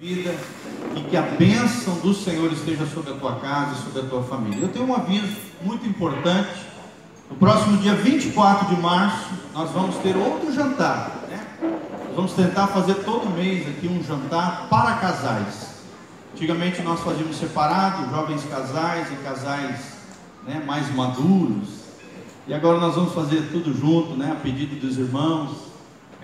[0.00, 0.34] vida
[0.96, 4.22] e que a bênção do Senhor esteja sobre a tua casa e sobre a tua
[4.22, 4.62] família.
[4.62, 6.48] Eu tenho um aviso muito importante.
[7.28, 11.26] No próximo dia 24 de março, nós vamos ter outro jantar.
[11.28, 11.46] Né?
[12.16, 15.82] Vamos tentar fazer todo mês aqui um jantar para casais.
[16.32, 19.98] Antigamente nós fazíamos separado, jovens casais e casais
[20.46, 21.68] né, mais maduros.
[22.48, 25.69] E agora nós vamos fazer tudo junto, né, a pedido dos irmãos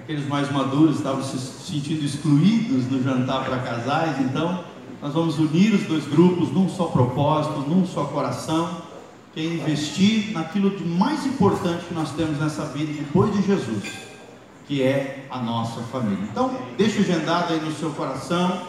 [0.06, 4.62] aqueles mais maduros estavam se sentindo excluídos no jantar para casais, então
[5.02, 8.82] nós vamos unir os dois grupos num só propósito, num só coração,
[9.34, 13.82] que é investir naquilo de mais importante que nós temos nessa vida depois de Jesus,
[14.68, 16.24] que é a nossa família.
[16.30, 18.62] Então, deixa agendado aí no seu coração,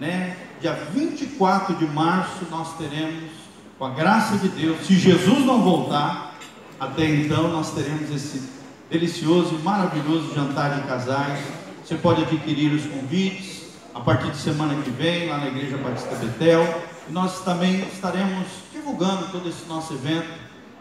[0.00, 0.36] né?
[0.60, 3.30] Dia 24 de março nós teremos,
[3.76, 6.36] com a graça de Deus, se Jesus não voltar,
[6.78, 8.59] até então nós teremos esse
[8.90, 11.38] delicioso maravilhoso jantar de casais.
[11.84, 16.14] Você pode adquirir os convites a partir de semana que vem, lá na Igreja Batista
[16.16, 16.82] Betel.
[17.08, 20.28] E nós também estaremos divulgando todo esse nosso evento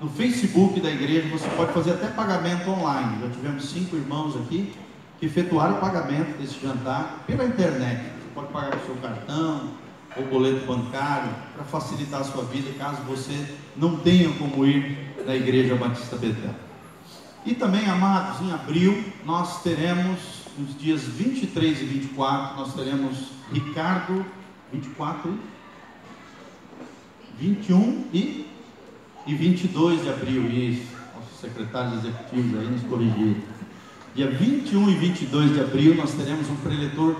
[0.02, 1.28] no Facebook da igreja.
[1.30, 3.22] Você pode fazer até pagamento online.
[3.22, 4.74] Já tivemos cinco irmãos aqui
[5.20, 8.02] que efetuaram o pagamento desse jantar pela internet.
[8.02, 9.70] Você pode pagar com seu cartão
[10.16, 15.36] ou boleto bancário para facilitar a sua vida, caso você não tenha como ir na
[15.36, 16.69] Igreja Batista Betel.
[17.46, 20.20] E também, amados, em abril nós teremos,
[20.58, 24.26] nos dias 23 e 24, nós teremos Ricardo,
[24.74, 25.40] 24,
[27.40, 28.46] 21 e,
[29.26, 30.84] e 22 de abril, isso,
[31.16, 33.42] nossos secretários executivos aí nos corrigiram.
[34.14, 37.16] Dia 21 e 22 de abril nós teremos um preletor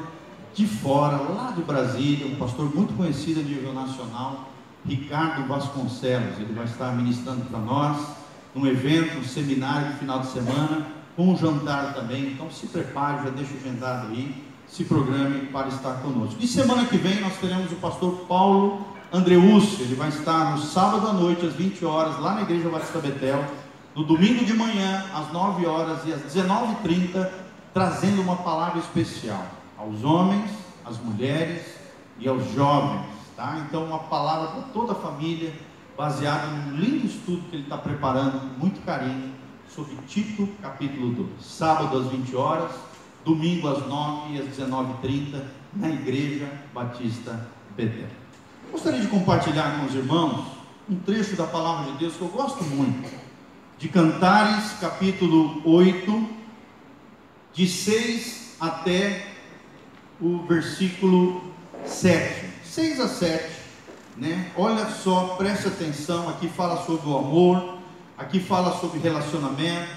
[0.54, 4.52] de fora, lá de Brasília, um pastor muito conhecido a nível nacional,
[4.86, 6.38] Ricardo Vasconcelos.
[6.40, 8.19] Ele vai estar ministrando para nós
[8.56, 12.32] um evento, um seminário de final de semana, um jantar também.
[12.32, 16.38] Então se prepare, já deixa agendado aí, se programe para estar conosco.
[16.40, 21.08] E semana que vem nós teremos o pastor Paulo Andreucci, ele vai estar no sábado
[21.08, 23.44] à noite, às 20 horas, lá na Igreja Batista Betel,
[23.96, 27.28] no domingo de manhã, às 9 horas e às 19h30,
[27.74, 29.44] trazendo uma palavra especial
[29.78, 30.52] aos homens,
[30.86, 31.66] às mulheres
[32.20, 33.06] e aos jovens.
[33.36, 33.64] Tá?
[33.68, 35.54] Então, uma palavra para toda a família
[36.00, 39.34] baseado num lindo estudo que ele está preparando com muito carinho
[39.68, 41.46] sobre Tito, capítulo 2.
[41.46, 42.72] Sábado às 20 horas,
[43.26, 45.44] domingo às 9 e às 19h30,
[45.76, 47.46] na Igreja Batista
[47.76, 48.08] Betel.
[48.72, 50.46] Gostaria de compartilhar com os irmãos
[50.90, 53.14] um trecho da palavra de Deus que eu gosto muito,
[53.78, 56.30] de Cantares, capítulo 8,
[57.52, 59.34] de 6 até
[60.22, 61.44] o versículo
[61.84, 62.46] 7.
[62.64, 63.59] 6 a 7
[64.20, 64.52] né?
[64.58, 67.78] Olha só, preste atenção, aqui fala sobre o amor,
[68.18, 69.90] aqui fala sobre relacionamento,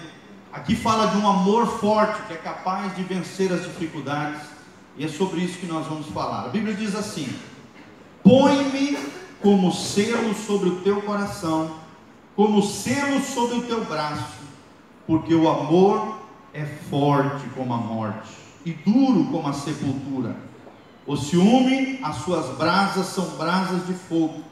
[0.52, 4.40] aqui fala de um amor forte que é capaz de vencer as dificuldades,
[4.96, 6.44] e é sobre isso que nós vamos falar.
[6.44, 7.34] A Bíblia diz assim:
[8.22, 8.96] Põe-me
[9.40, 11.72] como selo sobre o teu coração,
[12.36, 14.42] como selo sobre o teu braço,
[15.06, 16.20] porque o amor
[16.54, 18.28] é forte como a morte
[18.64, 20.36] e duro como a sepultura
[21.06, 24.42] o ciúme, as suas brasas são brasas de fogo,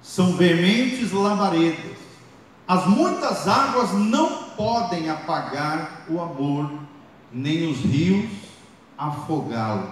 [0.00, 1.98] são veementes lavaredas.
[2.66, 6.70] As muitas águas não podem apagar o amor,
[7.32, 8.30] nem os rios
[8.96, 9.90] afogá-lo.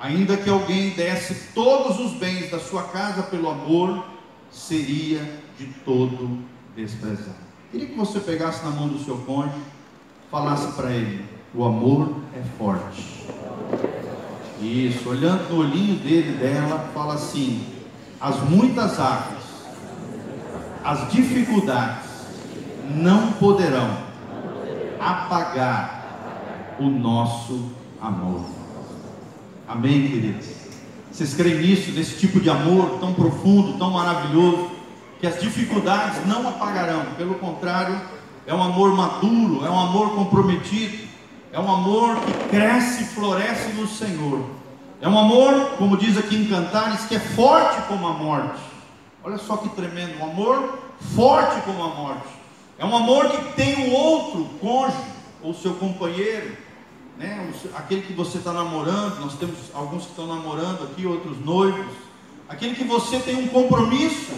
[0.00, 4.04] Ainda que alguém desse todos os bens da sua casa pelo amor,
[4.50, 6.38] seria de todo
[6.74, 7.36] desprezado.
[7.70, 9.62] Queria que você pegasse na mão do seu cônjuge,
[10.30, 13.26] falasse para ele: o amor é forte.
[14.62, 17.66] Isso, olhando no olhinho dele, dela, fala assim:
[18.20, 19.42] as muitas águas,
[20.84, 22.10] as dificuldades
[22.94, 23.90] não poderão
[25.00, 28.44] apagar o nosso amor.
[29.66, 30.46] Amém, queridos?
[31.10, 34.70] Vocês creem nisso, nesse tipo de amor tão profundo, tão maravilhoso,
[35.20, 38.00] que as dificuldades não apagarão, pelo contrário,
[38.46, 41.11] é um amor maduro, é um amor comprometido,
[41.52, 44.42] é um amor que cresce e floresce no Senhor.
[45.02, 48.60] É um amor, como diz aqui em Cantares, que é forte como a morte.
[49.22, 50.78] Olha só que tremendo, um amor
[51.14, 52.28] forte como a morte.
[52.78, 55.12] É um amor que tem o outro cônjuge,
[55.42, 56.56] ou seu companheiro,
[57.18, 57.52] né?
[57.74, 59.20] aquele que você está namorando.
[59.20, 61.94] Nós temos alguns que estão namorando aqui, outros noivos.
[62.48, 64.32] Aquele que você tem um compromisso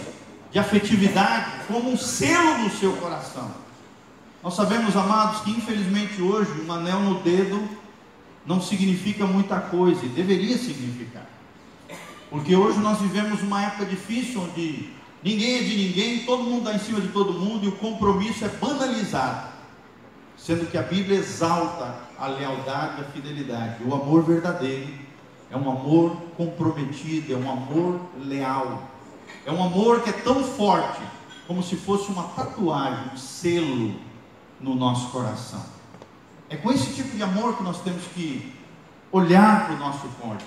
[0.51, 3.51] de afetividade, como um selo no seu coração.
[4.45, 7.67] Nós sabemos, amados, que infelizmente hoje um anel no dedo
[8.45, 11.27] não significa muita coisa, e deveria significar.
[12.29, 14.91] Porque hoje nós vivemos uma época difícil onde
[15.23, 18.45] ninguém é de ninguém, todo mundo está em cima de todo mundo e o compromisso
[18.45, 19.49] é banalizado.
[20.37, 24.93] Sendo que a Bíblia exalta a lealdade e a fidelidade, o amor verdadeiro
[25.51, 28.91] É um amor comprometido, é um amor leal.
[29.47, 31.01] É um amor que é tão forte
[31.47, 33.95] como se fosse uma tatuagem, um selo
[34.65, 35.63] no nosso coração.
[36.49, 38.55] É com esse tipo de amor que nós temos que
[39.13, 40.47] olhar para o nosso cônjuge.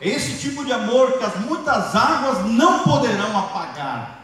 [0.00, 4.20] É esse tipo de amor que as muitas águas não poderão apagar.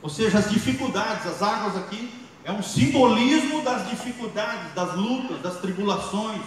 [0.00, 2.12] Ou seja, as dificuldades, as águas aqui
[2.44, 6.42] é um simbolismo das dificuldades, das lutas, das tribulações,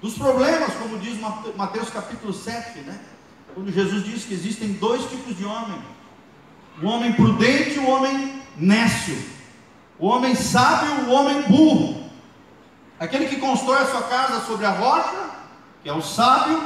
[0.00, 1.18] dos problemas, como diz
[1.56, 3.00] Mateus capítulo 7, né?
[3.54, 5.80] Quando Jesus diz que existem dois tipos de homem:
[6.82, 9.33] o homem prudente e o homem nécio,
[10.04, 12.04] o homem sábio o homem burro.
[13.00, 15.30] Aquele que constrói a sua casa sobre a rocha,
[15.82, 16.62] que é o sábio,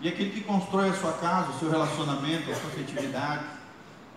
[0.00, 3.44] e aquele que constrói a sua casa, o seu relacionamento, a sua afetividade,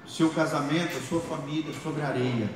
[0.03, 2.49] o seu casamento, a sua família sobre a areia,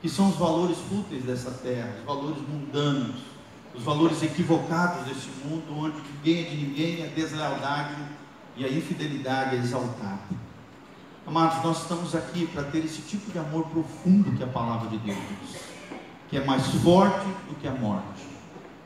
[0.00, 3.16] que são os valores fúteis dessa terra, os valores mundanos,
[3.74, 7.96] os valores equivocados desse mundo, onde ninguém é de ninguém, a deslealdade
[8.56, 10.47] e a infidelidade é exaltada.
[11.28, 14.96] Amados, nós estamos aqui para ter esse tipo de amor profundo que a palavra de
[14.98, 15.60] Deus diz,
[16.30, 18.26] que é mais forte do que a morte,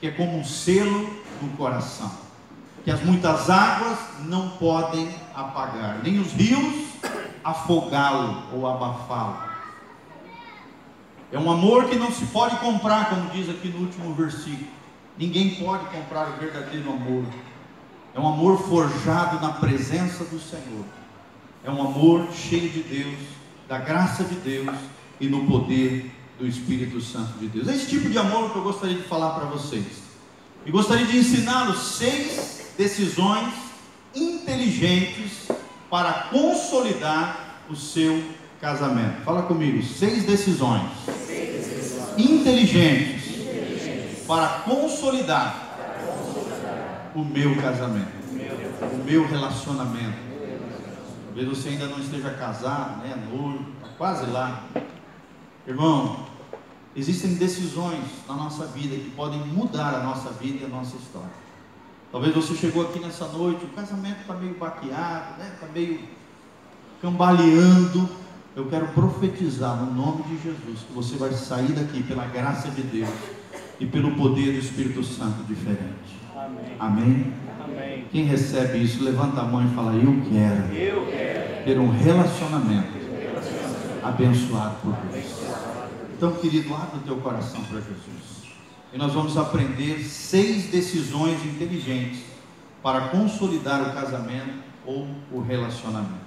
[0.01, 1.09] que é como um selo
[1.41, 2.11] no coração
[2.85, 6.87] que as muitas águas não podem apagar, nem os rios
[7.45, 9.37] afogá-lo ou abafá-lo.
[11.31, 14.69] É um amor que não se pode comprar, como diz aqui no último versículo.
[15.17, 17.25] Ninguém pode comprar o verdadeiro amor.
[18.15, 20.85] É um amor forjado na presença do Senhor.
[21.65, 23.19] É um amor cheio de Deus,
[23.69, 24.77] da graça de Deus
[25.21, 27.69] e no poder do Espírito Santo de Deus.
[27.69, 30.03] É esse tipo de amor que eu gostaria de falar para vocês.
[30.67, 33.53] E gostaria de ensiná-los seis decisões
[34.15, 35.49] inteligentes
[35.89, 38.23] para consolidar o seu
[38.61, 39.23] casamento.
[39.23, 40.91] Fala comigo, seis decisões.
[42.19, 43.23] Inteligentes,
[44.27, 45.71] para consolidar,
[47.15, 48.09] o meu casamento,
[48.83, 50.32] o meu relacionamento.
[51.35, 54.65] Talvez você ainda não esteja casado, né, noivo, está quase lá.
[55.67, 56.27] Irmão,
[56.95, 61.31] existem decisões na nossa vida que podem mudar a nossa vida e a nossa história.
[62.11, 65.57] Talvez você chegou aqui nessa noite, o casamento está meio baqueado, está né?
[65.59, 66.01] Tá meio
[67.01, 68.11] cambaleando.
[68.55, 72.83] Eu quero profetizar no nome de Jesus que você vai sair daqui pela graça de
[72.83, 73.09] Deus
[73.81, 76.21] e pelo poder do Espírito Santo diferente.
[76.37, 76.77] Amém.
[76.79, 77.33] Amém?
[78.13, 81.65] Quem recebe isso, levanta a mão e fala: Eu quero, Eu quero.
[81.65, 84.05] ter um relacionamento, relacionamento.
[84.07, 85.25] abençoado por Deus.
[86.15, 88.53] Então, querido, abre o teu coração para Jesus.
[88.93, 92.21] E nós vamos aprender seis decisões inteligentes
[92.83, 96.21] para consolidar o casamento ou o relacionamento.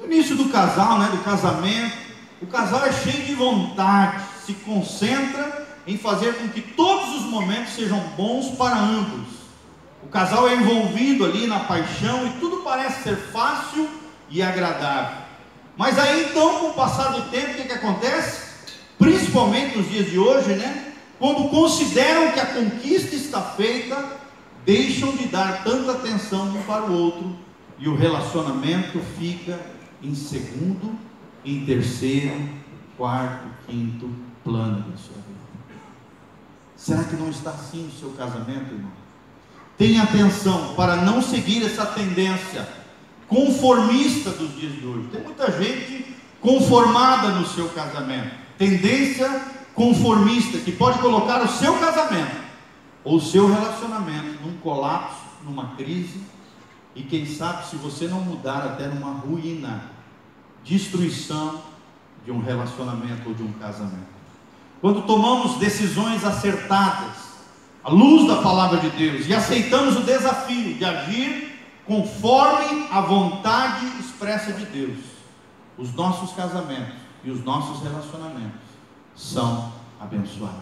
[0.00, 1.96] No início do casal, né, do casamento,
[2.42, 7.74] o casal é cheio de vontade, se concentra em fazer com que todos os momentos
[7.74, 9.39] sejam bons para ambos.
[10.02, 13.88] O casal é envolvido ali na paixão e tudo parece ser fácil
[14.28, 15.18] e agradável.
[15.76, 18.50] Mas aí então, com o passar do tempo, o que, que acontece?
[18.98, 20.94] Principalmente nos dias de hoje, né?
[21.18, 24.18] Quando consideram que a conquista está feita,
[24.64, 27.36] deixam de dar tanta atenção um para o outro
[27.78, 29.58] e o relacionamento fica
[30.02, 30.98] em segundo,
[31.44, 32.48] em terceiro,
[32.96, 34.10] quarto, quinto
[34.44, 35.40] plano da sua vida.
[36.76, 38.99] Será que não está assim no seu casamento, irmão?
[39.80, 42.68] Tenha atenção para não seguir essa tendência
[43.26, 45.08] conformista dos dias de hoje.
[45.10, 48.30] Tem muita gente conformada no seu casamento.
[48.58, 49.40] Tendência
[49.74, 52.36] conformista que pode colocar o seu casamento
[53.02, 56.20] ou o seu relacionamento num colapso, numa crise
[56.94, 59.84] e quem sabe se você não mudar até numa ruína,
[60.62, 61.62] destruição
[62.22, 64.10] de um relacionamento ou de um casamento.
[64.82, 67.29] Quando tomamos decisões acertadas,
[67.82, 71.50] à luz da palavra de Deus, e aceitamos o desafio de agir
[71.86, 74.98] conforme a vontade expressa de Deus,
[75.76, 76.94] os nossos casamentos
[77.24, 78.60] e os nossos relacionamentos
[79.16, 80.60] são abençoados.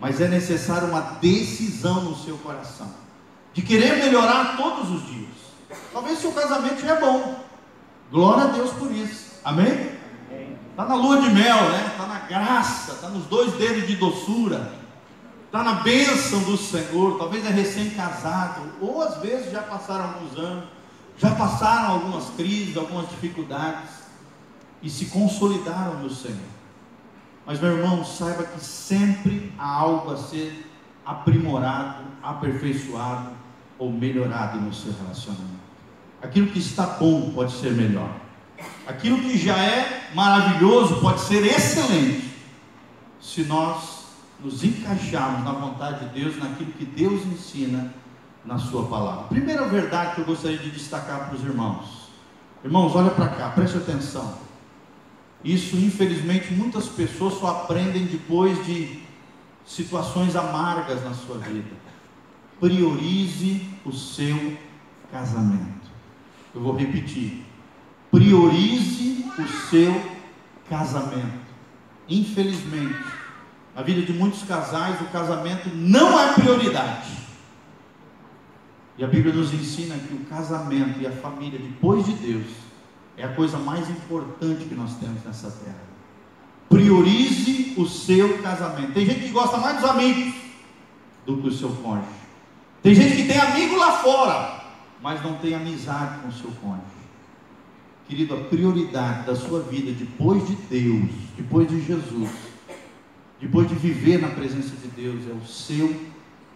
[0.00, 2.90] Mas é necessário uma decisão no seu coração,
[3.52, 5.30] de querer melhorar todos os dias.
[5.92, 7.36] Talvez seu casamento já é bom,
[8.10, 9.92] glória a Deus por isso, amém?
[10.70, 11.88] Está na lua de mel, né?
[11.92, 14.72] Está na graça, está nos dois dedos de doçura,
[15.52, 17.18] está na bênção do Senhor.
[17.18, 20.64] Talvez é recém-casado, ou às vezes já passaram alguns anos,
[21.18, 23.90] já passaram algumas crises, algumas dificuldades
[24.82, 26.38] e se consolidaram no Senhor.
[27.44, 30.70] Mas, meu irmão, saiba que sempre há algo a ser
[31.04, 33.32] aprimorado, aperfeiçoado
[33.78, 35.60] ou melhorado no seu relacionamento.
[36.22, 38.08] Aquilo que está bom pode ser melhor.
[38.86, 42.32] Aquilo que já é maravilhoso pode ser excelente.
[43.20, 43.91] Se nós
[44.42, 47.92] nos encaixarmos na vontade de Deus, naquilo que Deus ensina
[48.44, 49.24] na sua palavra.
[49.28, 52.08] Primeira verdade que eu gostaria de destacar para os irmãos.
[52.64, 54.34] Irmãos, olha para cá, preste atenção.
[55.44, 59.00] Isso, infelizmente, muitas pessoas só aprendem depois de
[59.66, 61.70] situações amargas na sua vida.
[62.60, 64.56] Priorize o seu
[65.10, 65.90] casamento.
[66.54, 67.44] Eu vou repetir.
[68.10, 70.00] Priorize o seu
[70.68, 71.42] casamento.
[72.08, 73.21] Infelizmente,
[73.74, 77.10] na vida de muitos casais, o casamento não é prioridade.
[78.98, 82.46] E a Bíblia nos ensina que o casamento e a família, depois de Deus,
[83.16, 85.92] é a coisa mais importante que nós temos nessa terra.
[86.68, 88.92] Priorize o seu casamento.
[88.92, 90.34] Tem gente que gosta mais dos amigos
[91.26, 92.08] do que o seu cônjuge.
[92.82, 94.64] Tem gente que tem amigo lá fora,
[95.02, 96.82] mas não tem amizade com o seu cônjuge.
[98.08, 102.30] Querido, a prioridade da sua vida depois de Deus, depois de Jesus,
[103.42, 105.94] depois de viver na presença de Deus, é o seu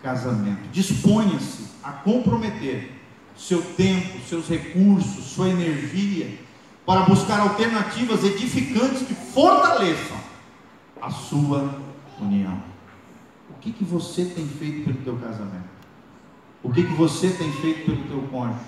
[0.00, 0.69] casamento.
[0.71, 2.93] Disponha-se a comprometer
[3.37, 6.38] seu tempo, seus recursos, sua energia
[6.87, 10.16] para buscar alternativas edificantes que fortaleçam
[11.02, 11.83] a sua
[12.21, 12.62] união.
[13.50, 15.69] O que, que você tem feito pelo teu casamento?
[16.62, 18.61] O que, que você tem feito pelo teu cônjuge?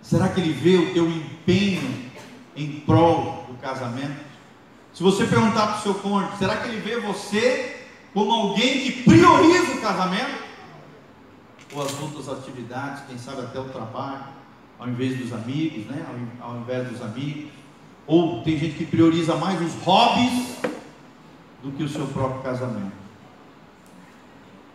[0.00, 1.82] Será que ele vê o teu empenho
[2.56, 4.28] em prol do casamento?
[4.94, 9.02] Se você perguntar para o seu cônjuge, será que ele vê você como alguém que
[9.02, 10.48] prioriza o casamento?
[11.72, 14.38] Ou as outras atividades, quem sabe até o trabalho?
[14.78, 16.06] ao invés dos amigos, né?
[16.40, 17.50] Ao, invés dos amigos.
[18.06, 20.56] Ou tem gente que prioriza mais os hobbies
[21.62, 22.96] do que o seu próprio casamento.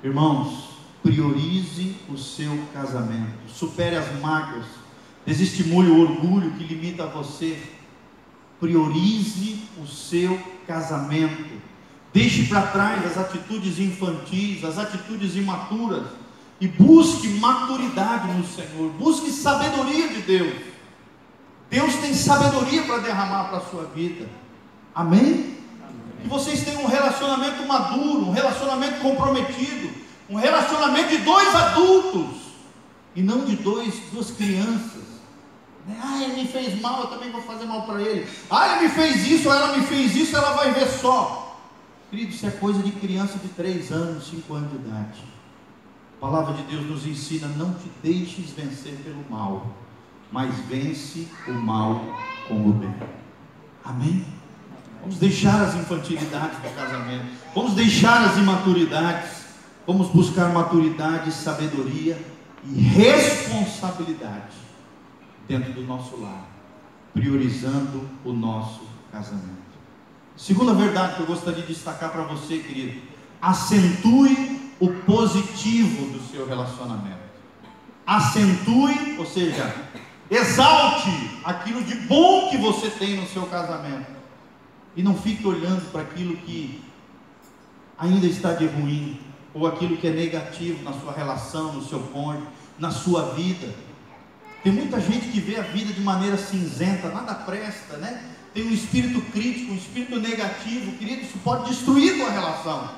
[0.04, 3.32] Irmãos, priorize o seu casamento.
[3.48, 4.66] Supere as mágoas.
[5.26, 7.58] Desestimule o orgulho que limita você.
[8.64, 11.62] Priorize o seu casamento.
[12.14, 16.08] Deixe para trás as atitudes infantis, as atitudes imaturas
[16.62, 20.54] e busque maturidade no Senhor, busque sabedoria de Deus.
[21.70, 24.30] Deus tem sabedoria para derramar para a sua vida.
[24.96, 25.58] Amém?
[26.22, 29.90] Que vocês tenham um relacionamento maduro, um relacionamento comprometido,
[30.30, 32.38] um relacionamento de dois adultos
[33.14, 35.03] e não de dois, duas crianças.
[35.88, 36.00] Né?
[36.02, 38.28] Ah, ele me fez mal, eu também vou fazer mal para ele.
[38.50, 41.58] Ah, ele me fez isso, ela me fez isso, ela vai ver só.
[42.10, 45.24] Querido, isso é coisa de criança de 3 anos, 5 anos de idade.
[46.18, 49.68] A palavra de Deus nos ensina: não te deixes vencer pelo mal,
[50.32, 52.02] mas vence o mal
[52.48, 52.96] com o bem.
[53.84, 54.26] Amém?
[55.02, 59.32] Vamos deixar as infantilidades do casamento, vamos deixar as imaturidades,
[59.86, 62.18] vamos buscar maturidade, sabedoria
[62.64, 64.63] e responsabilidade
[65.48, 66.48] dentro do nosso lar,
[67.14, 68.82] priorizando o nosso
[69.12, 69.64] casamento.
[70.36, 73.02] Segunda verdade que eu gostaria de destacar para você, querido:
[73.42, 77.24] acentue o positivo do seu relacionamento.
[78.06, 79.74] Acentue, ou seja,
[80.30, 84.12] exalte aquilo de bom que você tem no seu casamento.
[84.96, 86.84] E não fique olhando para aquilo que
[87.98, 89.20] ainda está de ruim,
[89.54, 92.48] ou aquilo que é negativo na sua relação, no seu cônjuge,
[92.78, 93.74] na sua vida.
[94.64, 98.24] Tem muita gente que vê a vida de maneira cinzenta, nada presta, né?
[98.54, 102.90] Tem um espírito crítico, um espírito negativo, querido, isso pode destruir tua relação.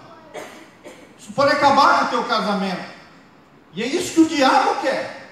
[1.17, 2.93] Isso pode acabar com o teu casamento.
[3.73, 5.27] E é isso que o diabo quer.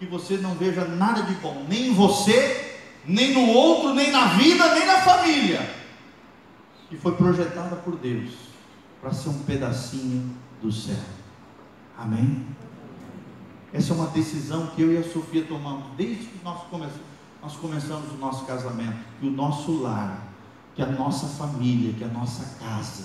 [0.00, 4.26] Que você não veja nada de bom, nem em você, nem no outro, nem na
[4.34, 5.74] vida, nem na família.
[6.88, 8.32] Que foi projetada por Deus
[9.00, 10.96] para ser um pedacinho do céu.
[11.96, 12.46] Amém?
[13.72, 17.02] Essa é uma decisão que eu e a Sofia tomamos desde que nós começamos,
[17.42, 18.96] nós começamos o nosso casamento.
[19.20, 20.26] Que o nosso lar,
[20.74, 23.04] que a nossa família, que a nossa casa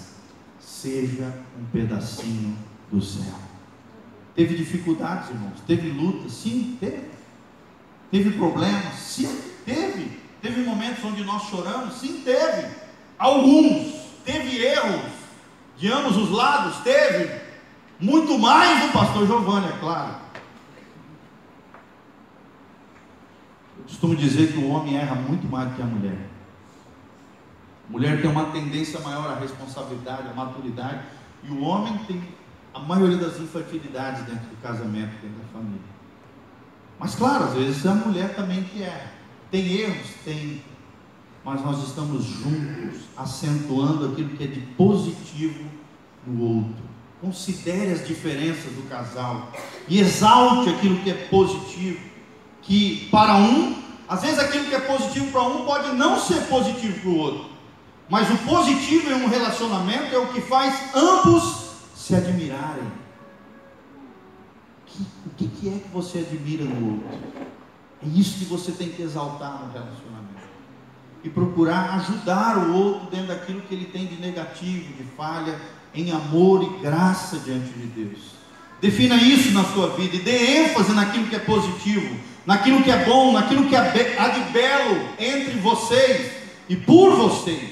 [0.60, 2.58] seja um pedacinho
[2.92, 3.34] do céu.
[4.36, 5.60] Teve dificuldades, irmãos?
[5.68, 6.32] Teve lutas?
[6.32, 7.12] Sim, teve.
[8.10, 8.96] Teve problemas?
[8.96, 10.20] Sim, teve.
[10.42, 11.96] Teve momentos onde nós choramos?
[11.96, 12.68] Sim, teve.
[13.20, 14.02] Alguns.
[14.26, 15.12] Teve erros
[15.78, 16.78] de ambos os lados?
[16.78, 17.42] Teve.
[18.00, 20.23] Muito mais do pastor Giovanni, é claro.
[23.84, 26.30] Costumo dizer que o homem erra muito mais do que a mulher.
[27.90, 31.02] Mulher tem uma tendência maior à responsabilidade, à maturidade,
[31.44, 32.22] e o homem tem
[32.74, 35.94] a maioria das infantilidades dentro do casamento, dentro da família.
[37.00, 39.12] Mas claro, às vezes é a mulher também que é.
[39.52, 40.62] Tem erros, tem.
[41.44, 45.66] Mas nós estamos juntos, acentuando aquilo que é de positivo
[46.26, 46.84] no outro.
[47.22, 49.52] Considere as diferenças do casal
[49.88, 52.13] e exalte aquilo que é positivo.
[52.64, 53.76] Que para um,
[54.08, 57.46] às vezes aquilo que é positivo para um pode não ser positivo para o outro.
[58.10, 62.92] Mas o positivo em um relacionamento é o que faz ambos se admirarem.
[65.26, 67.20] o que, que é que você admira no outro.
[68.04, 70.44] É isso que você tem que exaltar no relacionamento.
[71.24, 75.60] E procurar ajudar o outro dentro daquilo que ele tem de negativo, de falha,
[75.96, 78.20] em amor e graça diante de Deus.
[78.82, 83.06] Defina isso na sua vida e dê ênfase naquilo que é positivo, naquilo que é
[83.06, 86.32] bom, naquilo que há de belo entre vocês
[86.68, 87.72] e por vocês.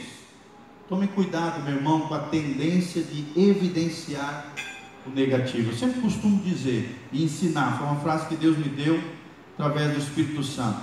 [0.87, 4.45] Tome cuidado, meu irmão, com a tendência de evidenciar
[5.05, 5.71] o negativo.
[5.71, 9.01] Eu sempre costumo dizer e ensinar, foi uma frase que Deus me deu
[9.57, 10.81] através do Espírito Santo.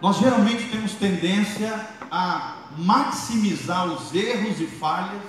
[0.00, 1.72] Nós geralmente temos tendência
[2.10, 5.22] a maximizar os erros e falhas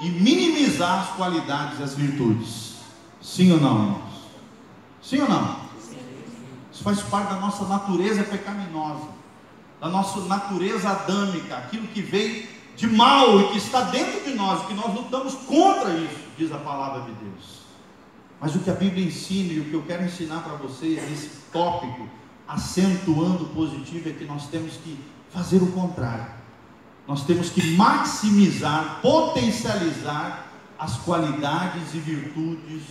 [0.00, 2.76] e minimizar as qualidades e as virtudes.
[3.20, 4.14] Sim ou não, irmãos?
[5.02, 5.65] Sim ou não?
[6.86, 9.08] Faz parte da nossa natureza pecaminosa,
[9.80, 14.64] da nossa natureza adâmica, aquilo que veio de mal e que está dentro de nós,
[14.68, 17.62] que nós lutamos contra isso, diz a palavra de Deus.
[18.40, 21.28] Mas o que a Bíblia ensina e o que eu quero ensinar para vocês nesse
[21.52, 22.08] tópico,
[22.46, 24.96] acentuando o positivo, é que nós temos que
[25.32, 26.26] fazer o contrário.
[27.08, 30.46] Nós temos que maximizar, potencializar
[30.78, 32.82] as qualidades e virtudes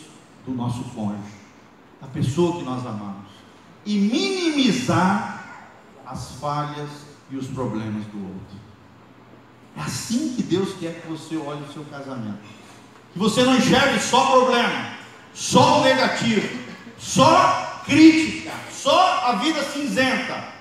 [0.45, 1.39] do nosso cônjuge,
[2.01, 3.24] da pessoa que nós amamos,
[3.85, 5.35] e minimizar
[6.05, 6.89] as falhas
[7.29, 8.57] e os problemas do outro.
[9.77, 12.39] É assim que Deus quer que você olhe o seu casamento.
[13.13, 14.93] Que você não enxergue só problema,
[15.33, 16.59] só o negativo,
[16.97, 20.53] só crítica, só a vida cinzenta.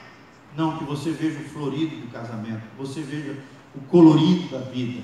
[0.57, 3.39] Não, que você veja o florido do casamento, que você veja
[3.75, 5.03] o colorido da vida.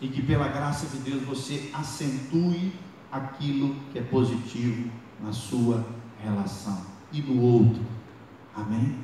[0.00, 2.72] E que pela graça de Deus você acentue
[3.10, 5.84] aquilo que é positivo na sua
[6.22, 7.82] relação e no outro.
[8.54, 8.98] Amém?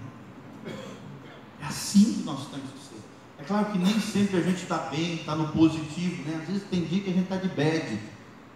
[1.60, 3.02] É assim que nós temos que ser.
[3.38, 6.38] É claro que nem sempre a gente está bem, está no positivo, né?
[6.42, 7.98] Às vezes tem dia que a gente está de bad,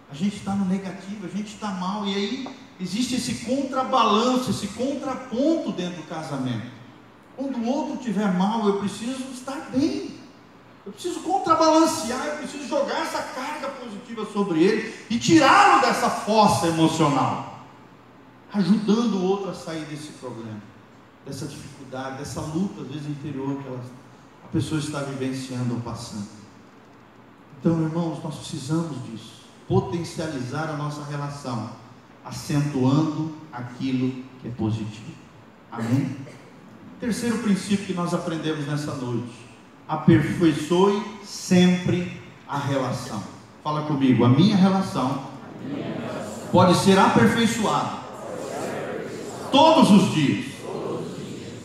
[0.09, 2.47] a gente está no negativo, a gente está mal, e aí
[2.79, 6.67] existe esse contrabalanço, esse contraponto dentro do casamento.
[7.35, 10.11] Quando o outro estiver mal, eu preciso estar bem.
[10.85, 16.67] Eu preciso contrabalancear, eu preciso jogar essa carga positiva sobre ele e tirá-lo dessa fossa
[16.67, 17.50] emocional,
[18.53, 20.61] ajudando o outro a sair desse problema,
[21.25, 23.81] dessa dificuldade, dessa luta, às vezes interior que ela,
[24.43, 26.27] a pessoa está vivenciando ou passando.
[27.59, 31.69] Então, irmãos, nós precisamos disso, potencializar a nossa relação,
[32.25, 35.13] acentuando aquilo que é positivo.
[35.71, 36.17] Amém?
[36.99, 39.51] Terceiro princípio que nós aprendemos nessa noite
[39.87, 43.21] aperfeiçoe sempre a relação.
[43.63, 45.23] Fala comigo, a minha relação,
[46.51, 48.00] pode ser aperfeiçoada
[49.51, 50.45] todos os dias.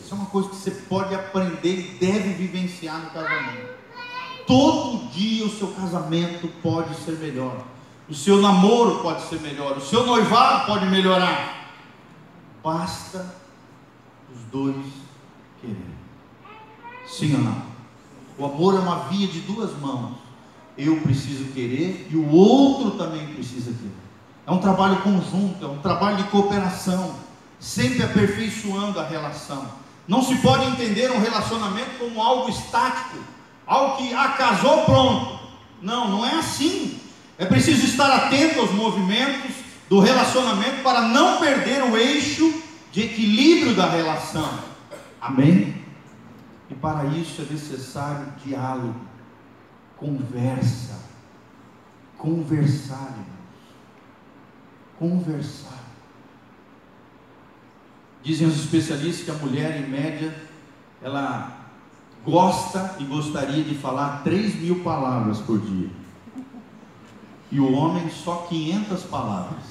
[0.03, 3.77] Isso é uma coisa que você pode aprender e deve vivenciar no casamento.
[4.45, 7.65] Todo dia o seu casamento pode ser melhor.
[8.09, 9.77] O seu namoro pode ser melhor.
[9.77, 11.73] O seu noivado pode melhorar.
[12.63, 13.35] Basta
[14.33, 14.85] os dois
[15.59, 15.97] quererem.
[17.05, 17.61] Sim ou não?
[18.37, 20.15] O amor é uma via de duas mãos.
[20.77, 23.91] Eu preciso querer e o outro também precisa querer.
[24.45, 27.15] É um trabalho conjunto, é um trabalho de cooperação,
[27.59, 29.67] sempre aperfeiçoando a relação.
[30.07, 33.17] Não se pode entender um relacionamento como algo estático,
[33.65, 35.39] algo que ah, casou pronto.
[35.81, 36.99] Não, não é assim.
[37.37, 39.51] É preciso estar atento aos movimentos
[39.89, 44.59] do relacionamento para não perder o eixo de equilíbrio da relação.
[45.21, 45.83] Amém?
[46.69, 48.95] E para isso é necessário diálogo,
[49.97, 50.99] conversa,
[52.17, 53.13] conversar.
[54.97, 55.86] Conversar.
[58.27, 60.35] Dizem os especialistas que a mulher, em média,
[61.01, 61.61] ela
[62.25, 65.89] gosta e gostaria de falar 3 mil palavras por dia.
[67.49, 69.63] E o homem só 500 palavras.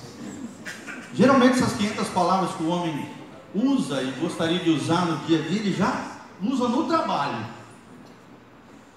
[1.13, 3.11] Geralmente essas 500 palavras que o homem
[3.55, 7.45] usa e gostaria de usar no dia a dia, ele já usa no trabalho.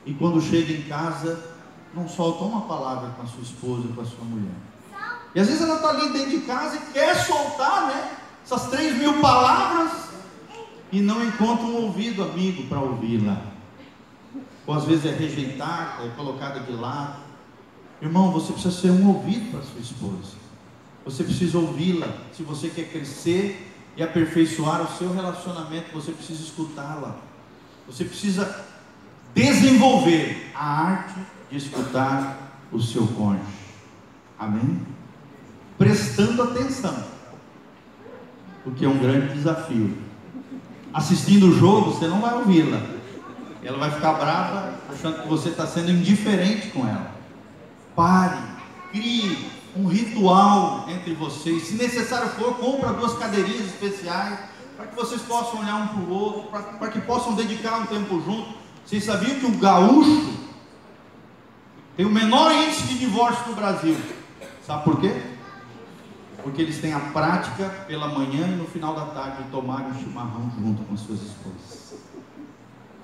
[0.06, 1.38] E quando chega em casa,
[1.94, 4.56] não solta uma palavra com a sua esposa, com a sua mulher.
[5.36, 8.20] E às vezes ela está ali dentro de casa e quer soltar, né?
[8.52, 9.92] Essas três mil palavras
[10.92, 13.40] e não encontra um ouvido amigo para ouvi-la.
[14.66, 17.20] Ou às vezes é rejeitada, é colocada de lado.
[18.02, 20.34] Irmão, você precisa ser um ouvido para sua esposa.
[21.06, 22.08] Você precisa ouvi-la.
[22.36, 27.18] Se você quer crescer e aperfeiçoar o seu relacionamento, você precisa escutá-la.
[27.86, 28.66] Você precisa
[29.36, 31.20] desenvolver a arte
[31.52, 33.46] de escutar o seu cônjuge.
[34.40, 34.82] Amém?
[35.78, 37.19] Prestando atenção.
[38.70, 39.98] Porque é um grande desafio.
[40.94, 42.80] Assistindo o jogo, você não vai ouvi-la.
[43.64, 47.12] Ela vai ficar brava, achando que você está sendo indiferente com ela.
[47.96, 48.38] Pare,
[48.92, 51.64] crie um ritual entre vocês.
[51.64, 54.40] Se necessário for, compra duas cadeirinhas especiais
[54.78, 56.42] para que vocês possam olhar um para o outro,
[56.80, 58.58] para que possam dedicar um tempo junto.
[58.86, 60.34] Vocês sabiam que o gaúcho
[61.98, 63.98] tem o menor índice de divórcio no Brasil?
[64.66, 65.22] Sabe por quê?
[66.44, 69.94] Porque eles têm a prática pela manhã e no final da tarde de tomar um
[69.94, 71.96] chimarrão junto com as suas esposas.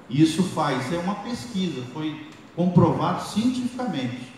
[0.09, 4.33] Isso faz, é uma pesquisa, foi comprovado cientificamente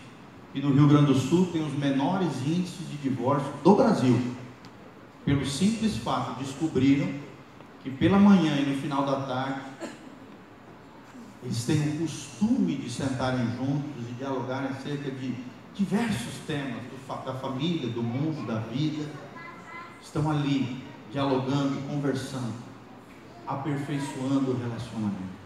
[0.52, 4.18] que no Rio Grande do Sul tem os menores índices de divórcio do Brasil.
[5.24, 7.08] Pelo simples fato, descobriram
[7.82, 9.60] que pela manhã e no final da tarde
[11.42, 15.34] eles têm o costume de sentarem juntos e dialogarem acerca de
[15.78, 16.82] diversos temas
[17.24, 19.08] da família, do mundo, da vida.
[20.02, 22.52] Estão ali dialogando, conversando,
[23.46, 25.38] aperfeiçoando o relacionamento.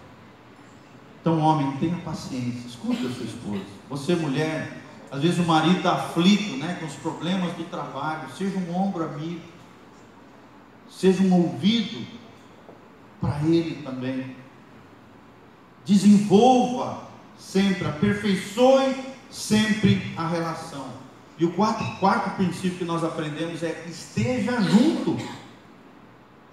[1.21, 3.65] Então, homem, tenha paciência, escuta a sua esposa.
[3.91, 8.29] Você, mulher, às vezes o marido está aflito né, com os problemas do trabalho.
[8.37, 9.41] Seja um ombro amigo.
[10.91, 12.07] Seja um ouvido
[13.21, 14.37] para ele também.
[15.85, 17.05] Desenvolva
[17.39, 20.87] sempre, aperfeiçoe sempre a relação.
[21.39, 25.17] E o quarto, quarto princípio que nós aprendemos é esteja junto.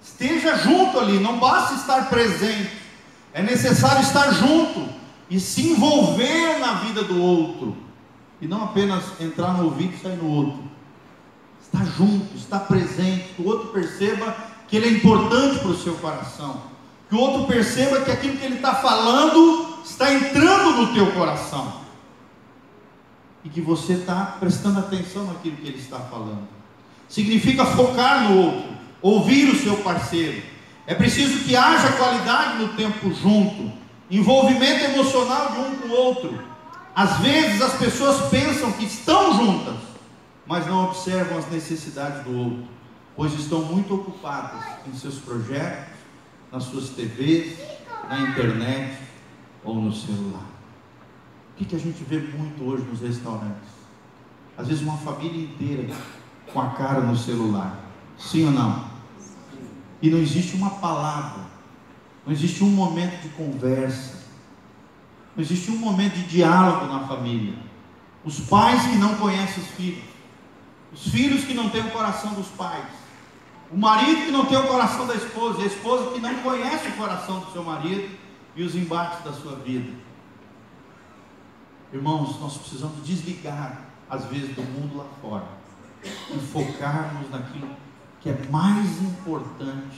[0.01, 2.71] Esteja junto ali, não basta estar presente,
[3.33, 4.87] é necessário estar junto
[5.29, 7.77] e se envolver na vida do outro
[8.41, 10.63] e não apenas entrar no ouvido e sair no outro.
[11.61, 14.35] Está junto, está presente, que o outro perceba
[14.67, 16.61] que ele é importante para o seu coração,
[17.09, 21.88] que o outro perceba que aquilo que ele está falando está entrando no teu coração
[23.43, 26.47] e que você está prestando atenção naquilo que ele está falando.
[27.07, 28.69] Significa focar no outro,
[29.01, 30.41] ouvir o seu parceiro.
[30.85, 33.71] É preciso que haja qualidade no tempo junto,
[34.09, 36.43] envolvimento emocional de um com o outro.
[36.95, 39.77] Às vezes as pessoas pensam que estão juntas,
[40.45, 42.67] mas não observam as necessidades do outro,
[43.15, 45.93] pois estão muito ocupadas em seus projetos,
[46.51, 47.57] nas suas TVs,
[48.09, 48.97] na internet
[49.63, 50.58] ou no celular.
[51.59, 53.67] O que, a gente vê muito hoje nos restaurantes?
[54.57, 55.93] Às vezes uma família inteira
[56.53, 57.77] com a cara no celular.
[58.17, 58.85] Sim ou não?
[60.01, 61.43] E não existe uma palavra,
[62.25, 64.19] não existe um momento de conversa,
[65.35, 67.55] não existe um momento de diálogo na família.
[68.23, 70.03] Os pais que não conhecem os filhos.
[70.93, 72.87] Os filhos que não têm o coração dos pais.
[73.69, 75.61] O marido que não tem o coração da esposa.
[75.61, 78.09] A esposa que não conhece o coração do seu marido
[78.55, 80.08] e os embates da sua vida.
[81.91, 85.47] Irmãos, nós precisamos desligar, às vezes, do mundo lá fora
[86.03, 87.69] e focarmos naquilo
[88.21, 89.97] que é mais importante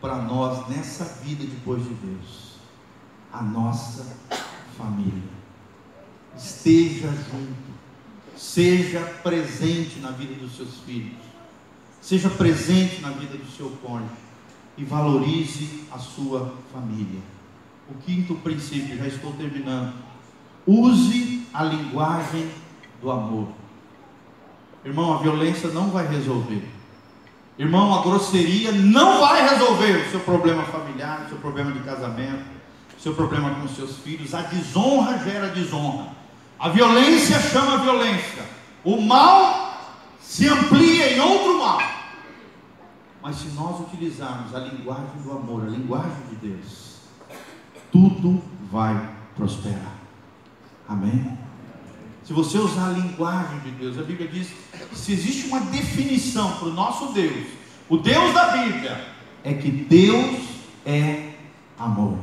[0.00, 2.56] para nós nessa vida depois de Deus:
[3.32, 4.16] a nossa
[4.76, 5.42] família.
[6.36, 7.72] Esteja junto,
[8.36, 11.18] seja presente na vida dos seus filhos,
[12.00, 14.10] seja presente na vida do seu cônjuge
[14.76, 17.20] e valorize a sua família.
[17.90, 20.11] O quinto princípio, já estou terminando.
[20.66, 22.50] Use a linguagem
[23.00, 23.48] do amor.
[24.84, 26.68] Irmão, a violência não vai resolver.
[27.58, 32.62] Irmão, a grosseria não vai resolver o seu problema familiar, o seu problema de casamento
[33.02, 36.06] seu problema com seus filhos, a desonra gera desonra,
[36.56, 38.44] a violência chama violência,
[38.84, 41.80] o mal se amplia em outro mal.
[43.20, 46.98] Mas se nós utilizarmos a linguagem do amor, a linguagem de Deus,
[47.90, 50.01] tudo vai prosperar.
[50.92, 51.38] Amém?
[52.22, 54.48] Se você usar a linguagem de Deus, a Bíblia diz
[54.92, 57.46] se existe uma definição para o nosso Deus,
[57.88, 59.02] o Deus da Bíblia,
[59.42, 60.40] é que Deus
[60.84, 61.30] é
[61.78, 62.18] amor.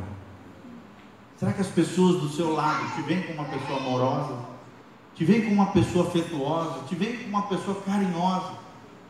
[1.37, 4.35] Será que as pessoas do seu lado te veem como uma pessoa amorosa?
[5.15, 6.83] Te veem como uma pessoa afetuosa?
[6.87, 8.51] Te veem como uma pessoa carinhosa?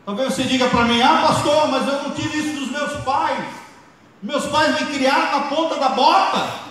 [0.06, 3.44] Talvez você diga para mim, ah pastor, mas eu não tive isso dos meus pais.
[4.22, 6.69] Meus pais me criaram na ponta da bota.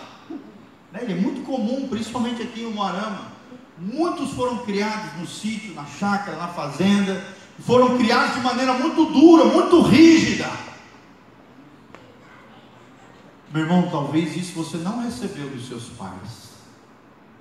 [1.05, 1.13] Né?
[1.13, 3.29] é muito comum, principalmente aqui em Moarama.
[3.77, 7.23] Muitos foram criados no sítio, na chácara, na fazenda.
[7.59, 10.49] Foram criados de maneira muito dura, muito rígida.
[13.51, 16.49] Meu irmão, talvez isso você não recebeu dos seus pais,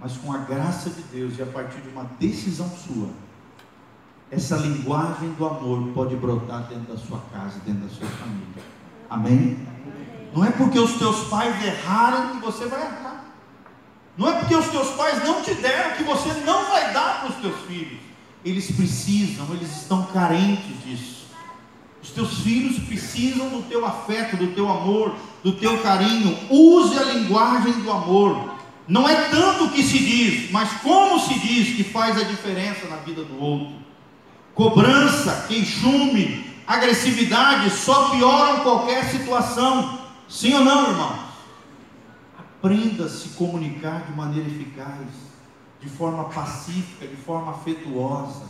[0.00, 3.10] mas com a graça de Deus e a partir de uma decisão sua,
[4.30, 8.62] essa linguagem do amor pode brotar dentro da sua casa, dentro da sua família.
[9.10, 9.58] Amém?
[10.34, 13.07] Não é porque os teus pais erraram que você vai errar.
[14.18, 17.30] Não é porque os teus pais não te deram que você não vai dar para
[17.30, 18.00] os teus filhos.
[18.44, 21.28] Eles precisam, eles estão carentes disso.
[22.02, 26.36] Os teus filhos precisam do teu afeto, do teu amor, do teu carinho.
[26.50, 28.54] Use a linguagem do amor.
[28.88, 32.88] Não é tanto o que se diz, mas como se diz que faz a diferença
[32.88, 33.76] na vida do outro.
[34.54, 40.00] cobrança, queixume, agressividade só pioram qualquer situação.
[40.28, 41.27] Sim ou não, irmãos?
[42.68, 45.08] Aprenda a se comunicar de maneira eficaz,
[45.80, 48.44] de forma pacífica, de forma afetuosa,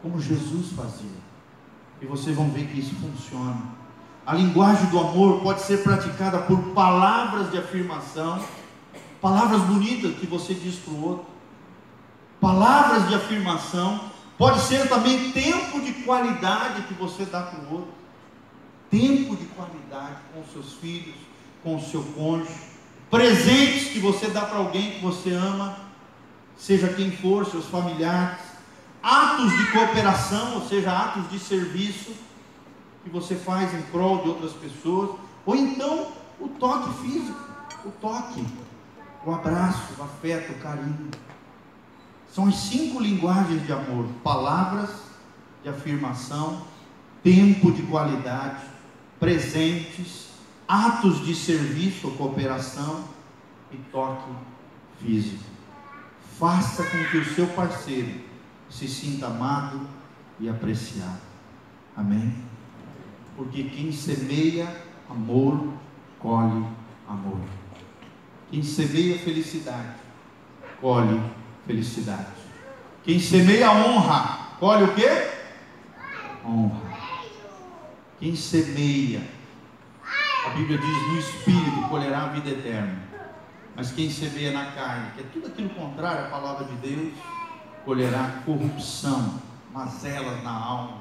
[0.00, 1.18] como Jesus fazia.
[2.00, 3.60] E vocês vão ver que isso funciona.
[4.24, 8.40] A linguagem do amor pode ser praticada por palavras de afirmação,
[9.20, 11.26] palavras bonitas que você diz para o outro,
[12.40, 14.00] palavras de afirmação,
[14.38, 17.94] pode ser também tempo de qualidade que você dá para o outro,
[18.88, 21.16] tempo de qualidade com seus filhos,
[21.64, 22.77] com o seu cônjuge,
[23.10, 25.76] presentes que você dá para alguém que você ama,
[26.56, 28.38] seja quem for, seus familiares,
[29.02, 32.12] atos de cooperação, ou seja, atos de serviço
[33.04, 36.08] que você faz em prol de outras pessoas, ou então
[36.40, 37.38] o toque físico,
[37.84, 38.44] o toque,
[39.24, 41.10] o abraço, o afeto, o carinho.
[42.32, 44.90] São as cinco linguagens de amor: palavras
[45.62, 46.62] de afirmação,
[47.22, 48.62] tempo de qualidade,
[49.18, 50.28] presentes,
[50.68, 53.04] atos de serviço cooperação
[53.72, 54.30] e toque
[55.00, 55.44] físico.
[56.38, 58.20] Faça com que o seu parceiro
[58.68, 59.80] se sinta amado
[60.38, 61.20] e apreciado.
[61.96, 62.32] Amém?
[63.34, 64.68] Porque quem semeia
[65.08, 65.72] amor,
[66.18, 66.64] colhe
[67.08, 67.40] amor.
[68.50, 69.94] Quem semeia felicidade,
[70.80, 71.20] colhe
[71.66, 72.26] felicidade.
[73.02, 75.30] Quem semeia honra, colhe o quê?
[76.44, 76.88] Honra.
[78.20, 79.22] Quem semeia,
[80.46, 83.08] a Bíblia diz no espírito colherá a vida eterna.
[83.74, 87.12] Mas quem semeia na carne, que é tudo aquilo contrário à palavra de Deus,
[87.84, 89.40] colherá corrupção,
[89.72, 90.98] mazelas na alma,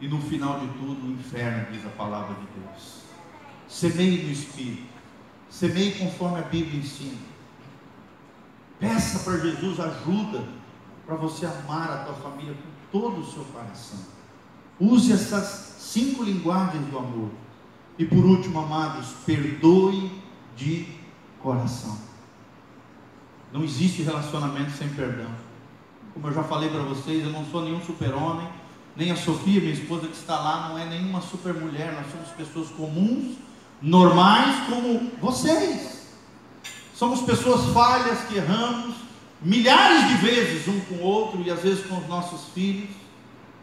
[0.00, 3.02] e no final de tudo o inferno, diz a palavra de Deus.
[3.68, 4.88] Semeie no Espírito,
[5.48, 7.18] semeie conforme a Bíblia ensina.
[8.78, 10.44] Peça para Jesus ajuda
[11.06, 14.00] para você amar a tua família com todo o seu coração.
[14.78, 17.30] Use essas cinco linguagens do amor.
[17.98, 20.10] E por último, amados, perdoe
[20.56, 20.86] de
[21.40, 21.96] coração.
[23.52, 25.30] Não existe relacionamento sem perdão.
[26.12, 28.48] Como eu já falei para vocês, eu não sou nenhum super-homem,
[28.96, 31.92] nem a Sofia, minha esposa que está lá, não é nenhuma super-mulher.
[31.92, 33.36] Nós somos pessoas comuns,
[33.80, 36.06] normais como vocês.
[36.94, 38.94] Somos pessoas falhas que erramos
[39.42, 42.88] milhares de vezes um com o outro e às vezes com os nossos filhos,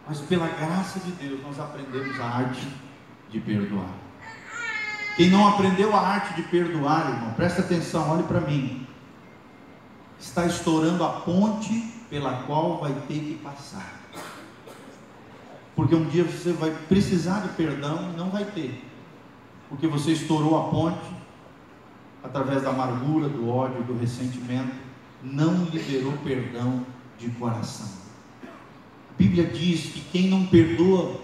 [0.07, 2.67] mas pela graça de Deus nós aprendemos a arte
[3.29, 4.02] de perdoar.
[5.15, 8.87] Quem não aprendeu a arte de perdoar, irmão, presta atenção, olhe para mim.
[10.19, 14.01] Está estourando a ponte pela qual vai ter que passar.
[15.75, 18.83] Porque um dia você vai precisar de perdão e não vai ter.
[19.69, 21.23] Porque você estourou a ponte
[22.23, 24.73] através da amargura, do ódio, do ressentimento,
[25.21, 26.85] não liberou perdão
[27.19, 27.89] de coração.
[28.43, 31.21] A Bíblia diz que quem não perdoa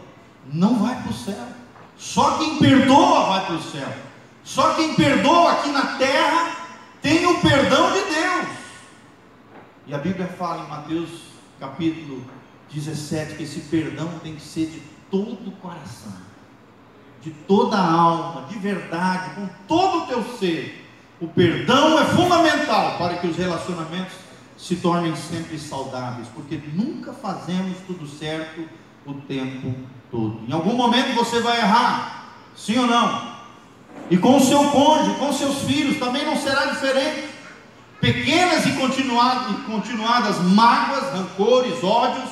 [0.51, 1.58] não vai para o céu.
[1.99, 3.93] Só quem perdoa vai para o céu.
[4.41, 6.55] Só quem perdoa aqui na terra
[7.01, 8.57] tem o perdão de Deus.
[9.85, 11.09] E a Bíblia fala em Mateus
[11.59, 12.25] capítulo
[12.71, 14.81] 17 que esse perdão tem que ser de
[15.11, 16.13] todo o coração,
[17.21, 20.85] de toda a alma, de verdade, com todo o teu ser.
[21.19, 24.13] O perdão é fundamental para que os relacionamentos
[24.57, 28.69] se tornem sempre saudáveis, porque nunca fazemos tudo certo
[29.11, 29.73] o tempo
[30.11, 30.41] todo.
[30.47, 33.29] Em algum momento você vai errar, sim ou não?
[34.09, 37.27] E com o seu cônjuge, com seus filhos, também não será diferente.
[37.99, 42.29] Pequenas e continuadas, mágoas, rancores, ódios,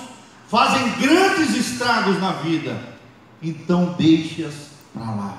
[0.48, 2.80] fazem grandes estragos na vida.
[3.42, 5.38] Então deixe-as para lá.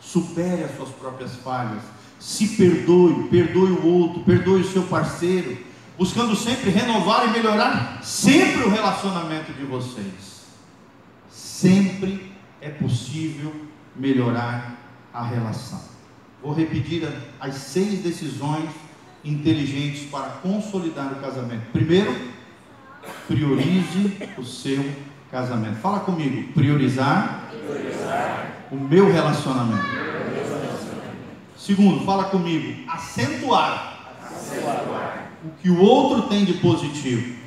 [0.00, 1.82] Supere as suas próprias falhas
[2.22, 5.58] se perdoe, perdoe o outro, perdoe o seu parceiro,
[5.98, 10.31] buscando sempre renovar e melhorar sempre o relacionamento de vocês.
[11.32, 13.52] Sempre é possível
[13.96, 14.76] melhorar
[15.12, 15.80] a relação.
[16.42, 17.08] Vou repetir
[17.40, 18.68] as seis decisões
[19.24, 21.62] inteligentes para consolidar o casamento.
[21.72, 22.14] Primeiro,
[23.26, 24.84] priorize o seu
[25.30, 25.76] casamento.
[25.76, 28.66] Fala comigo, priorizar, priorizar.
[28.70, 30.02] o meu relacionamento.
[31.56, 35.30] Segundo, fala comigo, acentuar, acentuar.
[35.44, 37.41] o que o outro tem de positivo.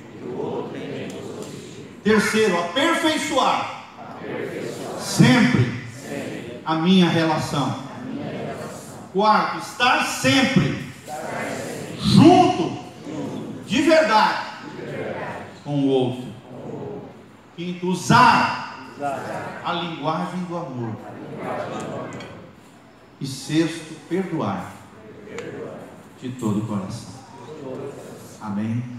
[2.05, 4.99] Terceiro, aperfeiçoar, aperfeiçoar.
[4.99, 7.79] Sempre, sempre, a minha relação.
[9.11, 10.85] Quarto, estar sempre.
[11.99, 12.77] Junto,
[13.65, 15.45] de verdade, de verdade.
[15.63, 16.25] Com, o outro.
[17.55, 18.91] Quinto, usar.
[19.65, 20.95] a linguagem do amor.
[23.19, 24.71] E sexto, perdoar
[26.21, 27.15] de todo o coração.
[28.39, 28.94] Amém?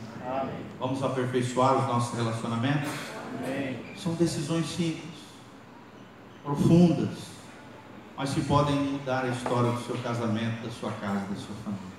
[0.79, 2.91] Vamos aperfeiçoar os nossos relacionamentos?
[3.97, 5.15] São decisões simples,
[6.43, 7.37] profundas,
[8.17, 11.97] mas que podem mudar a história do seu casamento, da sua casa, da sua família.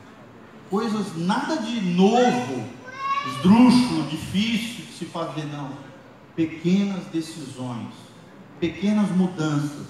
[0.70, 2.64] Coisas nada de novo,
[3.28, 5.72] esdrúxulo, difícil de se fazer, não.
[6.36, 7.94] Pequenas decisões,
[8.60, 9.88] pequenas mudanças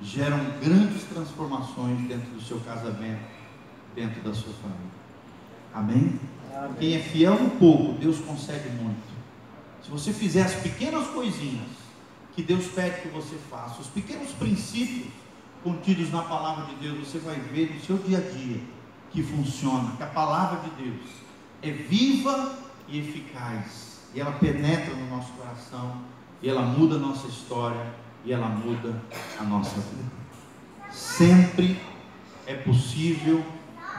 [0.00, 3.22] geram grandes transformações dentro do seu casamento,
[3.94, 4.98] dentro da sua família.
[5.74, 6.20] Amém?
[6.78, 9.08] Quem é fiel no pouco, Deus consegue muito.
[9.82, 11.68] Se você fizer as pequenas coisinhas
[12.34, 15.08] que Deus pede que você faça, os pequenos princípios
[15.64, 18.60] contidos na palavra de Deus, você vai ver no seu dia a dia
[19.10, 21.06] que funciona, que a palavra de Deus
[21.62, 22.54] é viva
[22.86, 26.02] e eficaz, e ela penetra no nosso coração,
[26.40, 27.86] e ela muda a nossa história,
[28.24, 29.00] e ela muda
[29.38, 30.12] a nossa vida.
[30.90, 31.80] Sempre
[32.46, 33.44] é possível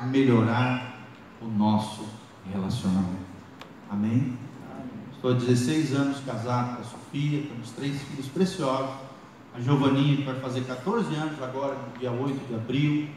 [0.03, 0.99] melhorar
[1.41, 2.05] o nosso
[2.51, 3.29] relacionamento.
[3.89, 4.38] Amém?
[5.13, 8.95] Estou há 16 anos casado com a Sofia, temos três filhos preciosos.
[9.53, 13.09] A Giovaninha, que vai fazer 14 anos agora, no dia 8 de abril.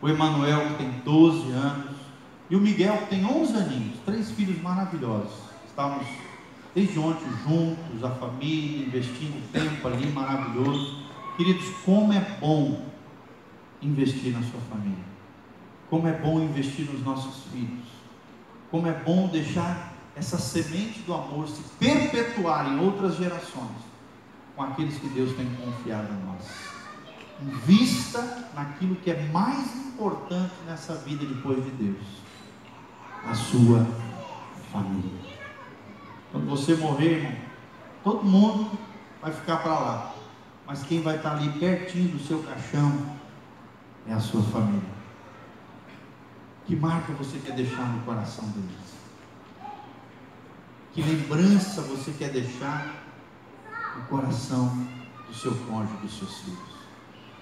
[0.00, 1.96] O Emanuel, que tem 12 anos.
[2.48, 3.98] E o Miguel, que tem 11 aninhos.
[4.06, 5.34] Três filhos maravilhosos.
[5.66, 6.06] Estamos
[6.74, 11.04] desde ontem juntos, a família, investindo tempo ali, maravilhoso.
[11.36, 12.86] Queridos, como é bom
[13.82, 15.04] investir na sua família.
[15.88, 17.89] Como é bom investir nos nossos filhos.
[18.70, 23.90] Como é bom deixar essa semente do amor se perpetuar em outras gerações
[24.54, 26.44] com aqueles que Deus tem confiado em nós.
[27.42, 32.06] Invista naquilo que é mais importante nessa vida depois de Deus,
[33.26, 33.86] a sua
[34.70, 35.18] família.
[36.30, 37.38] Quando você morrer, irmão,
[38.04, 38.78] todo mundo
[39.22, 40.14] vai ficar para lá,
[40.66, 43.16] mas quem vai estar ali pertinho do seu caixão
[44.06, 44.99] é a sua família.
[46.70, 48.94] Que marca você quer deixar no coração deles?
[50.92, 52.94] Que lembrança você quer deixar
[53.96, 54.86] no coração
[55.26, 56.60] do seu cônjuge, dos seus filhos?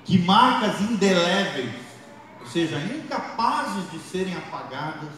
[0.06, 1.74] Que marcas indeléveis,
[2.40, 5.10] ou seja, incapazes de serem apagadas,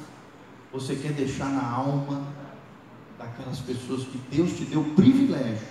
[0.73, 2.27] você quer deixar na alma
[3.16, 5.68] daquelas pessoas que Deus te deu o privilégio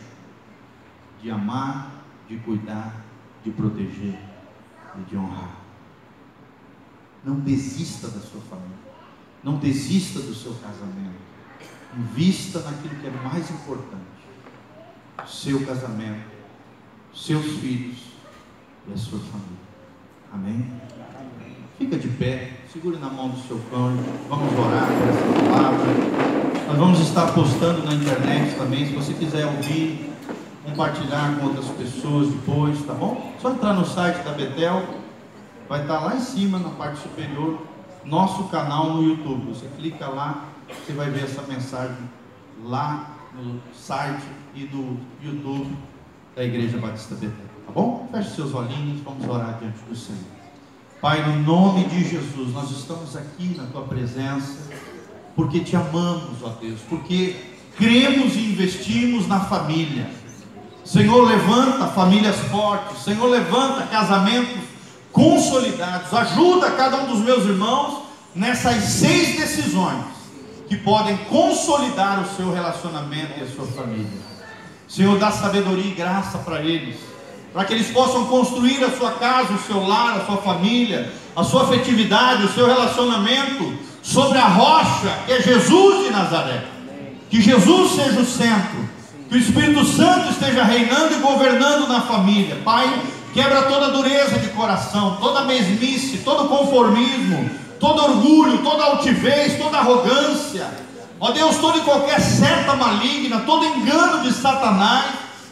[1.22, 1.92] de amar,
[2.30, 3.04] de cuidar,
[3.44, 4.18] de proteger
[4.98, 5.59] e de honrar?
[7.24, 8.78] Não desista da sua família.
[9.44, 11.30] Não desista do seu casamento.
[11.98, 14.04] Invista naquilo que é mais importante:
[15.28, 16.26] seu casamento,
[17.14, 17.98] seus filhos
[18.88, 19.70] e a sua família.
[20.32, 20.72] Amém?
[21.78, 24.04] Fica de pé, segure na mão do seu cônjuge.
[24.28, 25.86] Vamos orar por essa palavra.
[26.68, 28.86] Nós vamos estar postando na internet também.
[28.86, 30.14] Se você quiser ouvir,
[30.66, 33.34] compartilhar com outras pessoas depois, tá bom?
[33.42, 34.99] Só entrar no site da Betel
[35.70, 37.60] vai estar lá em cima, na parte superior,
[38.04, 39.54] nosso canal no YouTube.
[39.54, 42.10] Você clica lá, você vai ver essa mensagem
[42.66, 45.78] lá no site e no YouTube
[46.36, 47.46] da Igreja Batista Betel.
[47.68, 48.10] Tá bom?
[48.12, 50.20] Feche seus olhinhos, vamos orar diante do Senhor.
[51.00, 54.70] Pai, no nome de Jesus, nós estamos aqui na tua presença,
[55.36, 57.38] porque te amamos, ó Deus, porque
[57.78, 60.10] cremos e investimos na família.
[60.84, 64.69] Senhor, levanta famílias fortes, Senhor, levanta casamentos
[65.12, 66.14] consolidados.
[66.14, 68.04] Ajuda cada um dos meus irmãos
[68.36, 70.06] nessas seis decisões
[70.68, 74.30] que podem consolidar o seu relacionamento e a sua família.
[74.88, 76.98] Senhor, dá sabedoria e graça para eles,
[77.52, 81.44] para que eles possam construir a sua casa, o seu lar, a sua família, a
[81.44, 86.66] sua afetividade, o seu relacionamento sobre a rocha que é Jesus de Nazaré.
[87.30, 88.90] Que Jesus seja o centro,
[89.30, 92.58] que o Espírito Santo esteja reinando e governando na família.
[92.64, 92.92] Pai,
[93.34, 100.68] Quebra toda dureza de coração, toda mesmice, todo conformismo, todo orgulho, toda altivez, toda arrogância.
[101.20, 105.06] Ó Deus, todo e qualquer seta maligna, todo engano de Satanás,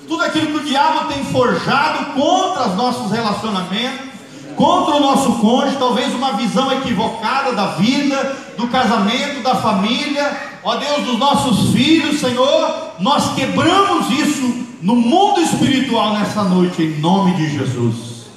[0.08, 4.08] tudo aquilo que o diabo tem forjado contra os nossos relacionamentos,
[4.56, 10.78] contra o nosso cônjuge, talvez uma visão equivocada da vida, do casamento, da família, ó
[10.78, 17.34] Deus, dos nossos filhos, Senhor, nós quebramos isso no mundo espiritual nessa noite, em nome
[17.34, 18.28] de Jesus.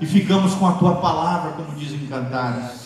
[0.00, 2.84] E ficamos com a tua palavra, como dizem cantares.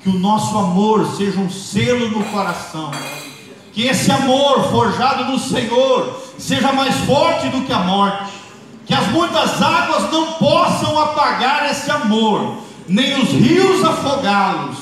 [0.00, 2.90] Que o nosso amor seja um selo no coração.
[3.72, 8.32] Que esse amor forjado no Senhor seja mais forte do que a morte.
[8.86, 14.78] Que as muitas águas não possam apagar esse amor, nem os rios afogá-los.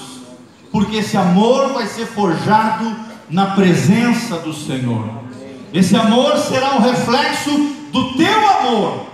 [0.70, 2.94] Porque esse amor vai ser forjado
[3.28, 5.25] na presença do Senhor.
[5.72, 7.50] Esse amor será um reflexo
[7.92, 9.06] do teu amor,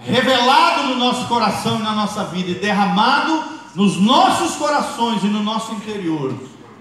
[0.00, 3.42] revelado no nosso coração e na nossa vida, e derramado
[3.74, 6.34] nos nossos corações e no nosso interior,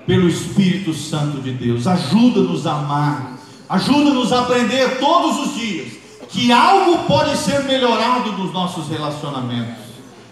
[0.07, 1.85] pelo Espírito Santo de Deus.
[1.85, 3.37] Ajuda-nos a amar,
[3.69, 5.93] ajuda-nos a aprender todos os dias
[6.29, 9.89] que algo pode ser melhorado nos nossos relacionamentos.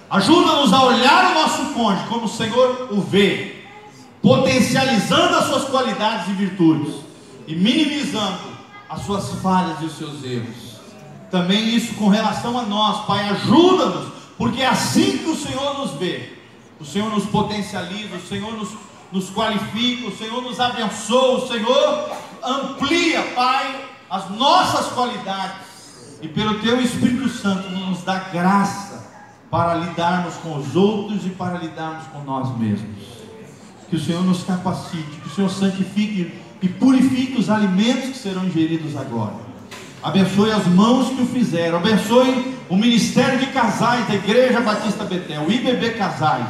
[0.10, 3.56] Ajuda-nos a olhar o nosso cônjuge como o Senhor o vê,
[4.22, 6.96] potencializando as suas qualidades e virtudes
[7.48, 8.57] e minimizando
[8.90, 10.78] as suas falhas e os seus erros.
[11.30, 15.92] Também isso com relação a nós, Pai, ajuda-nos, porque é assim que o Senhor nos
[15.94, 16.38] vê.
[16.80, 18.70] O Senhor nos potencializa, o Senhor nos,
[19.12, 22.12] nos qualifica, o Senhor nos abençoa, o Senhor
[22.44, 25.68] amplia, Pai, as nossas qualidades.
[26.22, 29.06] E pelo Teu Espírito Santo nos dá graça
[29.50, 33.08] para lidarmos com os outros e para lidarmos com nós mesmos.
[33.90, 38.46] Que o Senhor nos capacite, que o Senhor santifique e purifique os alimentos que serão
[38.46, 39.48] ingeridos agora
[40.08, 45.44] abençoe as mãos que o fizeram, abençoe o ministério de casais da Igreja Batista Betel,
[45.44, 46.48] o IBB Casais,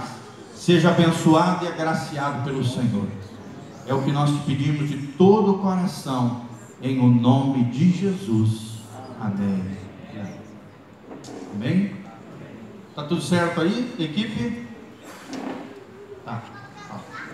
[0.55, 3.07] seja abençoado e agraciado pelo Senhor.
[3.87, 6.41] É o que nós te pedimos de todo o coração,
[6.81, 8.77] em o nome de Jesus.
[9.19, 9.63] Amém.
[11.55, 11.91] Amém?
[12.95, 14.67] Tá tudo certo aí, equipe?
[16.25, 16.56] Tá.